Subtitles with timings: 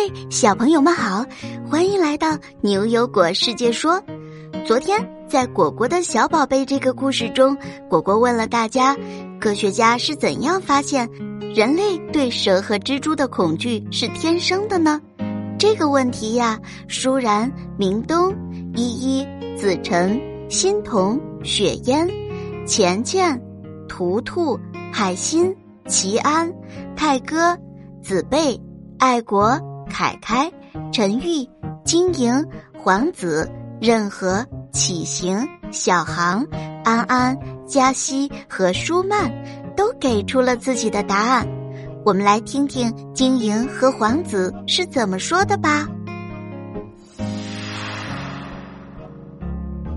[0.00, 1.26] 嘿，小朋友们好，
[1.68, 4.02] 欢迎来到牛油果世界说。
[4.64, 7.54] 昨天在果果的小宝贝这个故事中，
[7.86, 8.96] 果果问了大家，
[9.38, 11.06] 科学家是怎样发现
[11.54, 14.98] 人类对蛇和蜘蛛的恐惧是天生的呢？
[15.58, 16.58] 这个问题呀，
[16.88, 18.34] 舒然、明东、
[18.74, 22.08] 依依、子晨、欣桐、雪烟、
[22.64, 23.38] 钱钱、
[23.86, 24.58] 图图、
[24.90, 25.54] 海心、
[25.88, 26.50] 齐安、
[26.96, 27.54] 泰哥、
[28.02, 28.58] 子贝、
[28.98, 29.60] 爱国。
[29.90, 30.50] 凯凯、
[30.92, 31.46] 陈玉、
[31.84, 32.32] 金莹、
[32.78, 35.36] 黄子、任和、启行、
[35.70, 36.46] 小航、
[36.84, 39.30] 安安、嘉熙和舒曼
[39.76, 41.46] 都给出了自己的答案。
[42.04, 45.86] 我们来听听金莹和黄子是怎么说的吧。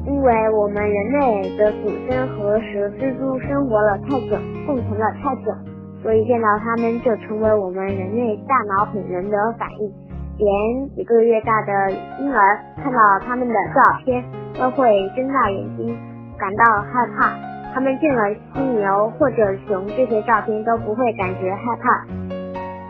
[0.06, 5.73] 因为我们人类的祖先和蛇、蜘蛛生活了太久，共存了太久。
[6.04, 9.90] 所以见到他们就成为我们人类大脑本能的反应，
[10.38, 14.22] 连几个月大的婴儿看到他们的照片
[14.60, 15.98] 都会睁大眼睛，
[16.38, 17.32] 感到害怕。
[17.74, 18.22] 他们见了
[18.54, 22.06] 犀牛或者熊这些照片都不会感觉害怕。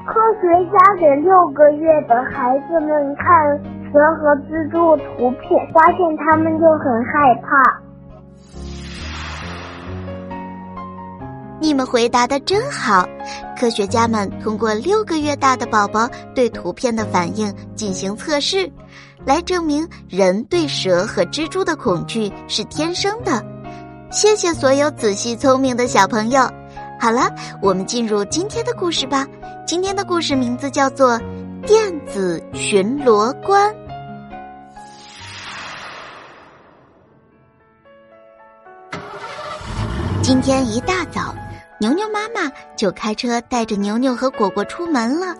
[0.05, 3.57] 科学家给六个月的孩子们看
[3.93, 7.82] 蛇和蜘蛛图片，发现他们就很害怕。
[11.63, 13.07] 你们回答的真好，
[13.57, 18.69] 科学家们通过六个月大的宝宝对图片的反应进行测试，
[19.25, 23.41] 来证明人对蛇和蜘蛛的恐惧是天生的。
[24.11, 26.41] 谢谢所有仔细聪明的小朋友。
[26.99, 29.25] 好了，我们进入今天的故事吧。
[29.65, 31.13] 今天的故事名字叫做
[31.65, 33.73] 《电子巡逻官》。
[40.21, 40.92] 今天一大。
[41.83, 45.35] 牛牛妈妈就开车带着牛牛和果果出门了。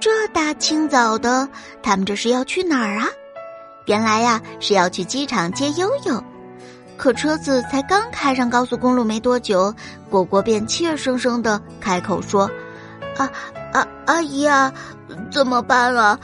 [0.00, 1.46] 这大清早的，
[1.82, 3.06] 他们这是要去哪儿啊？
[3.84, 6.24] 原来呀，是要去机场接悠悠。
[6.96, 9.70] 可车子才刚开上高速公路没多久，
[10.08, 12.50] 果果便怯生生的开口说
[13.18, 13.30] ：“啊
[13.74, 14.72] 啊，阿姨啊，
[15.30, 16.18] 怎么办啊？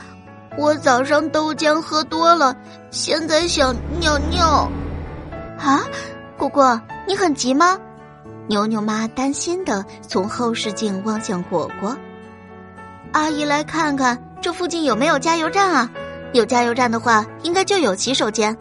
[0.56, 2.56] 我早上豆浆喝多了，
[2.91, 4.66] 现在想尿尿。”
[5.60, 5.82] 啊，
[6.38, 7.78] 果果，你很急吗？
[8.48, 11.97] 牛牛妈担心的从后视镜望向果果，
[13.12, 15.91] 阿姨来看看这附近有没有加油站啊？
[16.32, 18.56] 有加油站的话，应该就有洗手间。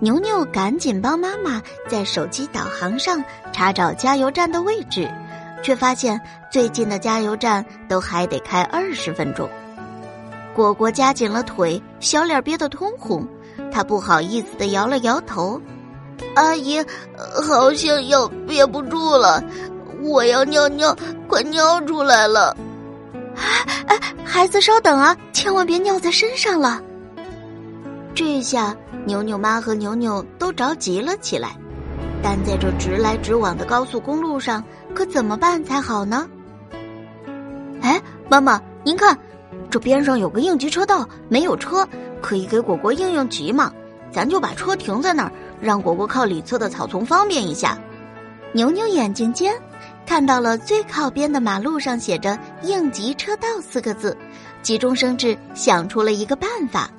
[0.00, 3.22] 牛牛赶紧帮妈妈在手机导航上
[3.52, 5.10] 查找加油站的位置，
[5.62, 9.48] 却发现最近的加油站都还得开二十分钟。
[10.54, 13.26] 果果夹紧了腿，小脸憋得通红，
[13.72, 15.60] 他不好意思的摇了摇头。
[16.34, 16.84] 阿姨，
[17.48, 19.42] 好像要憋不住了，
[20.02, 20.96] 我要尿尿，
[21.28, 22.56] 快尿出来了！
[23.86, 26.80] 哎，孩子稍等啊，千万别尿在身上了。
[28.14, 31.56] 这下牛牛妈和牛牛都着急了起来，
[32.22, 34.62] 但在这直来直往的高速公路上，
[34.94, 36.28] 可怎么办才好呢？
[37.82, 39.18] 哎，妈妈，您看，
[39.70, 41.86] 这边上有个应急车道，没有车，
[42.20, 43.72] 可以给果果应应急嘛？
[44.12, 45.32] 咱就把车停在那儿。
[45.60, 47.78] 让果果靠里侧的草丛方便一下。
[48.52, 49.54] 牛牛眼睛尖，
[50.04, 54.16] 看到了最靠边的马路上写着“应急车道”四个字，
[54.62, 56.90] 急中生智，想出了一个办法。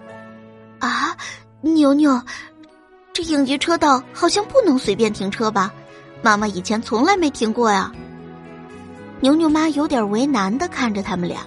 [0.80, 1.16] 啊，
[1.60, 2.22] 牛牛，
[3.12, 5.74] 这应急车道好像不能随便停车吧？
[6.22, 7.92] 妈妈以前从来没停过呀。
[9.20, 11.42] 牛牛妈有点为难的看着他们俩，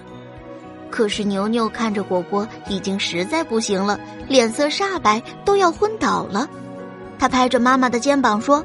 [0.91, 6.47] 可是牛牛看着果果已经实在不行了，脸色煞白，都要昏倒了。
[7.17, 8.63] 他拍着妈妈的肩膀说：“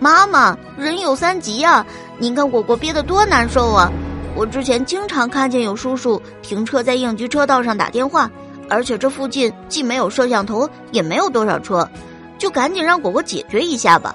[0.00, 1.84] 妈妈，人有三急呀！
[2.18, 3.90] 您看果果憋得多难受啊！
[4.36, 8.30] 我之前经常看见有叔叔停车在应急车道上打电话，
[8.68, 11.88] 而且这附近既没有摄像头，也没有多少车，
[12.36, 14.14] 就赶紧让果果解决一下吧。”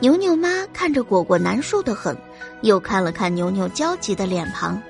[0.00, 2.16] 牛牛妈看着果果难受的很，
[2.62, 4.80] 又看了看牛牛焦急的脸庞，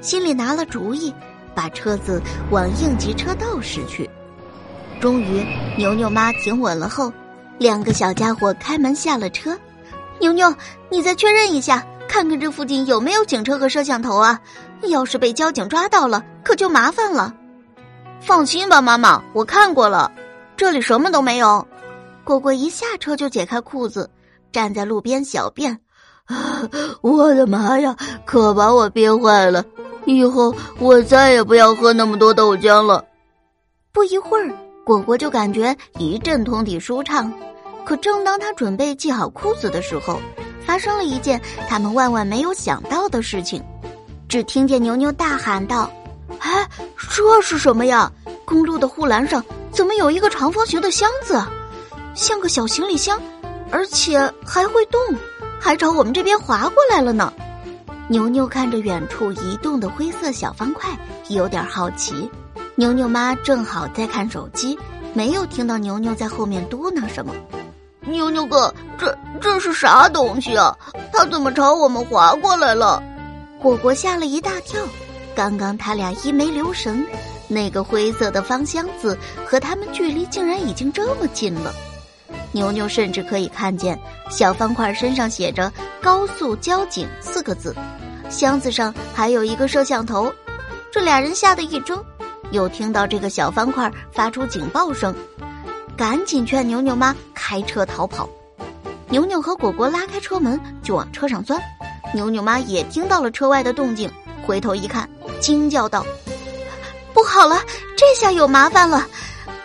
[0.00, 1.14] 心里拿了主意，
[1.54, 2.20] 把车子
[2.50, 4.08] 往应急车道驶去。
[5.00, 5.44] 终于，
[5.76, 7.12] 牛牛妈停稳了后。
[7.58, 9.58] 两个小家伙开门下了车，
[10.18, 10.54] 牛牛，
[10.90, 14.40] 你再确认一下，看看这附近有没有警车和摄像头啊！
[14.82, 17.34] 要是被交警抓到了，可就麻烦了。
[18.20, 20.10] 放心吧，妈妈，我看过了，
[20.56, 21.66] 这里什么都没有。
[22.24, 24.10] 果果一下车就解开裤子，
[24.52, 25.78] 站在路边小便。
[27.02, 29.64] 我的妈呀，可把我憋坏了！
[30.06, 33.04] 以后我再也不要喝那么多豆浆了。
[33.92, 34.50] 不一会儿。
[34.84, 37.32] 果果就感觉一阵通体舒畅，
[37.86, 40.20] 可正当他准备系好裤子的时候，
[40.66, 43.64] 发生了一件他们万万没有想到的事情。
[44.28, 45.90] 只听见牛牛大喊道
[46.38, 46.68] ：“哎，
[47.10, 48.12] 这是什么呀？
[48.44, 49.42] 公路的护栏上
[49.72, 51.42] 怎么有一个长方形的箱子？
[52.14, 53.18] 像个小行李箱，
[53.70, 55.00] 而且还会动，
[55.58, 57.32] 还朝我们这边滑过来了呢。
[58.08, 60.90] 牛牛看着远处移动的灰色小方块，
[61.28, 62.30] 有点好奇。
[62.76, 64.76] 牛牛妈正好在看手机，
[65.12, 67.32] 没有听到牛牛在后面嘟囔什么。
[68.00, 70.76] 牛牛哥，这这是啥东西啊？
[71.12, 73.00] 它怎么朝我们滑过来了？
[73.60, 74.80] 果果吓了一大跳。
[75.36, 77.06] 刚刚他俩一没留神，
[77.48, 79.16] 那个灰色的方箱子
[79.46, 81.72] 和他们距离竟然已经这么近了。
[82.50, 83.98] 牛牛甚至可以看见
[84.30, 85.72] 小方块身上写着
[86.02, 87.74] “高速交警”四个字，
[88.28, 90.32] 箱子上还有一个摄像头。
[90.92, 92.04] 这俩人吓得一怔，
[92.54, 95.12] 又听到这个小方块发出警报声，
[95.96, 98.28] 赶紧劝牛牛妈开车逃跑。
[99.08, 101.60] 牛牛和果果拉开车门就往车上钻，
[102.14, 104.08] 牛牛妈也听到了车外的动静，
[104.46, 105.08] 回头一看，
[105.40, 106.06] 惊叫道
[107.12, 107.60] ：“不好了，
[107.96, 109.04] 这下有麻烦了！”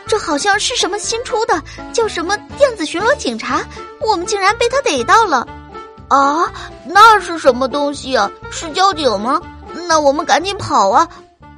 [0.08, 1.62] 这好像是什么新出的，
[1.94, 3.64] 叫什么电子巡逻警察？
[4.02, 5.48] 我们竟然被他逮到了！
[6.08, 6.52] 啊，
[6.88, 8.32] 那是什么东西啊？
[8.50, 9.40] 是交警吗？
[9.88, 11.08] 那我们赶紧跑啊！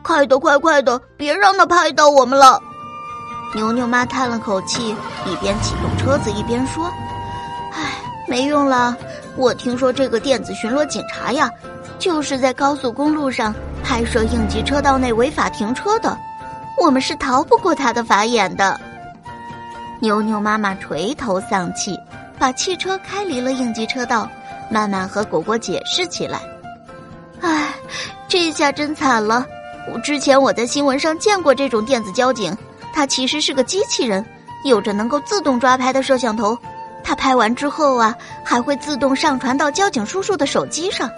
[0.03, 2.62] 开的快快的，别让他拍到我们了。
[3.53, 4.95] 牛牛妈叹了口气，
[5.25, 6.86] 一边启动车子一边说
[7.74, 8.95] ：“唉，没用了。
[9.36, 11.50] 我听说这个电子巡逻警察呀，
[12.00, 13.53] 就是在高速公路上
[13.83, 16.18] 拍摄应急车道内违法停车的。”
[16.77, 18.80] 我们是逃不过他的法眼的。
[20.00, 21.95] 牛牛妈妈垂头丧气，
[22.39, 24.27] 把汽车开离了应急车道，
[24.69, 26.39] 慢慢和果果解释起来
[27.42, 27.75] ：“唉，
[28.27, 29.45] 这下真惨了。
[30.04, 32.56] 之前我在新闻上见过这种电子交警，
[32.94, 34.25] 它其实是个机器人，
[34.66, 36.57] 有着能够自动抓拍的摄像头。
[37.04, 41.10] 它拍完之后啊，还会自动上传到交警叔叔的手机上。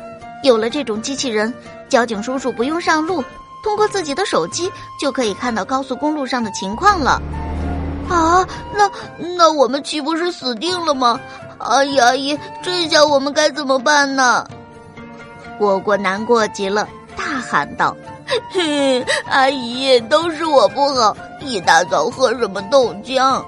[0.43, 1.53] 有了这种机器人，
[1.87, 3.23] 交警叔叔不用上路。”
[3.63, 4.69] 通过自己的手机
[4.99, 7.21] 就可以看到高速公路上的情况了，
[8.09, 8.45] 啊，
[8.75, 8.91] 那
[9.37, 11.17] 那我们岂不是死定了吗？
[11.59, 14.45] 阿姨阿姨，这下我们该怎么办呢？
[15.57, 16.85] 果果难过极了，
[17.15, 17.95] 大喊道
[18.49, 23.43] ：“嘿，阿姨，都是我不好，一大早喝什么豆浆？”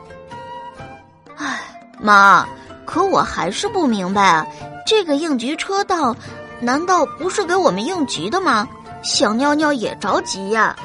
[1.37, 1.59] 唉，
[1.99, 2.45] 妈，
[2.85, 4.47] 可我还是不明白啊，
[4.85, 6.15] 这个应急车道，
[6.59, 8.67] 难道不是给我们应急的吗？
[9.03, 10.75] 想尿尿也着急呀！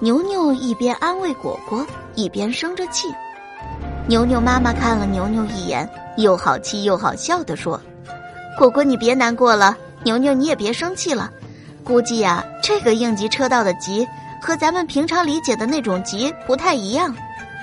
[0.00, 3.08] 牛牛一边安慰果果，一边生着气。
[4.06, 7.80] 牛牛妈妈看了牛牛一眼，又好气又好笑的说
[8.58, 11.30] ：“果果，你别难过了，牛牛你也别生气了。
[11.84, 14.06] 估计呀，这个应急车道的急
[14.40, 17.14] 和咱们平常理解的那种急不太一样。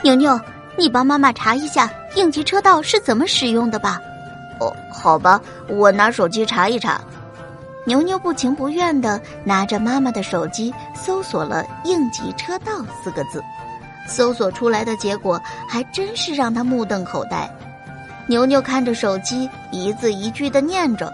[0.04, 0.40] 牛牛，
[0.78, 4.00] 你帮妈妈查一下应急车道是怎么使用的吧。”
[4.60, 7.00] 哦，好吧，我拿手机查一查。
[7.86, 12.72] 牛牛不情不愿地拿着妈妈的手机搜索了“应急车道”
[13.04, 13.44] 四个字，
[14.08, 17.48] 搜索出来的结果还真是让他目瞪口呆。
[18.26, 21.14] 牛牛看着手机，一字一句的念着：“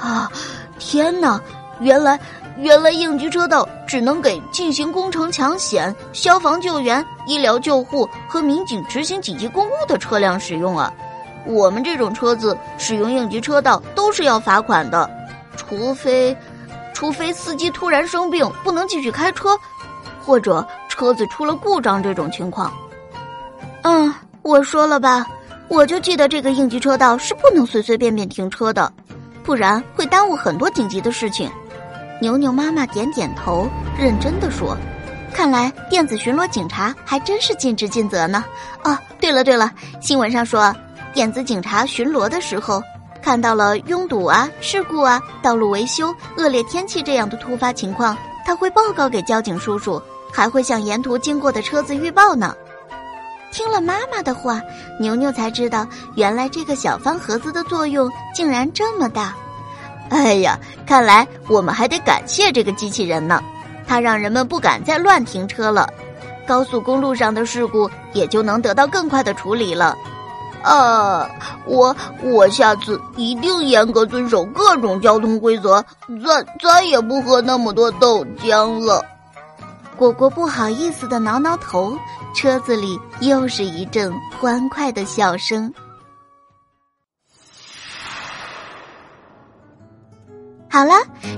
[0.00, 0.30] 啊，
[0.78, 1.38] 天哪！
[1.80, 2.18] 原来
[2.58, 10.92] 原来应急车道只能给进行工程抢险、消防救援、医疗救护和民警执行紧急公务的车辆使用啊！
[11.46, 15.08] 我们这种车子使用应急车道都是要罚款的。”
[15.56, 16.36] 除非，
[16.92, 19.58] 除非司机突然生病不能继续开车，
[20.24, 22.72] 或者车子出了故障这种情况。
[23.82, 24.12] 嗯，
[24.42, 25.26] 我说了吧，
[25.68, 28.92] 我就记得这个应急车道是不能随随便便停车的，
[29.42, 31.50] 不然会耽误很多紧急的事情。
[32.20, 34.76] 牛牛妈妈点点头，认真的说
[35.34, 38.44] ：“看来电子巡逻警察还真是尽职尽责呢。”
[38.84, 40.74] 哦，对了对了，新闻上说，
[41.12, 42.82] 电子警察巡逻的时候。
[43.22, 52.54] 看到了拥堵啊、事故啊、道路维修、恶劣天气这样的突发情况，他会报告给交警叔叔，还会向沿途经过的车子预报呢。
[53.52, 54.58] 听了妈妈的话，
[54.98, 59.36] 牛牛才知道，原来这个小方盒子的作用竟然这么大。
[60.10, 63.42] 哎呀，看来我们还得感谢这个机器人呢，
[63.86, 65.88] 它让人们不敢再乱停车了，
[66.46, 69.96] 高速公路上的事故也就能得到更快的处理了。
[70.62, 71.30] 啊，
[71.64, 75.82] 我我下次一定严格遵守各种交通规则，
[76.22, 79.02] 再再也不喝那么多豆浆了。
[79.96, 81.96] 果果不好意思的挠挠头，
[82.34, 85.72] 车子里又是一阵欢快的笑声。
[90.72, 90.94] 好了，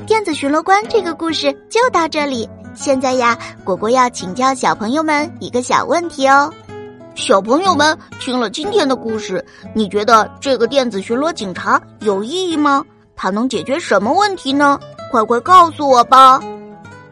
[0.07, 2.47] 电子巡逻官这个故事就到这里。
[2.75, 6.53] 现在呀，果果要请教小朋友们一个小问题哦。
[7.15, 12.85] 小朋友们听了今天的故事，你觉得这个电子巡逻警察有意义吗？
[13.17, 14.79] 它能解决什么问题呢？
[15.11, 16.39] 快快告诉我吧！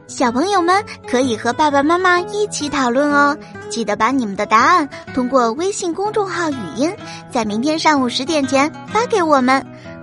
[0.06, 3.34] 小朋友们可以和爸爸妈妈一起讨论哦。
[3.70, 6.94] 记得把你们的答案通过微信公众号语音，
[7.30, 9.64] 在明天上午十点前发给我们。